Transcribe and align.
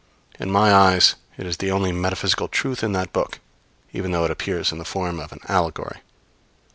In 0.39 0.49
my 0.49 0.73
eyes, 0.73 1.13
it 1.37 1.45
is 1.45 1.57
the 1.57 1.69
only 1.69 1.91
metaphysical 1.91 2.47
truth 2.47 2.83
in 2.83 2.91
that 2.93 3.13
book, 3.13 3.39
even 3.93 4.09
though 4.09 4.25
it 4.25 4.31
appears 4.31 4.71
in 4.71 4.79
the 4.79 4.83
form 4.83 5.19
of 5.19 5.31
an 5.31 5.41
allegory. 5.47 6.01